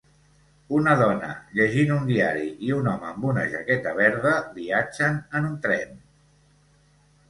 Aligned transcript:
Una 0.77 0.95
dona 1.01 1.29
llegint 1.59 1.93
un 1.97 2.09
diari 2.13 2.49
i 2.69 2.73
un 2.79 2.91
home 2.95 3.13
amb 3.13 3.29
una 3.35 3.47
jaqueta 3.55 3.95
verda 4.03 4.35
viatgen 4.61 5.25
en 5.43 5.51
tren. 5.71 5.99